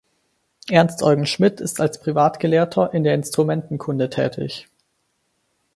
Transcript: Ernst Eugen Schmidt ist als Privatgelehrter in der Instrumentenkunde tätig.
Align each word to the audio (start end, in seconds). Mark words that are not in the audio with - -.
Ernst 0.67 1.03
Eugen 1.03 1.27
Schmidt 1.27 1.61
ist 1.61 1.79
als 1.79 2.01
Privatgelehrter 2.01 2.91
in 2.91 3.03
der 3.03 3.13
Instrumentenkunde 3.13 4.09
tätig. 4.09 4.67